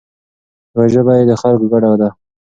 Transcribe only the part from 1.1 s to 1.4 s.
یې د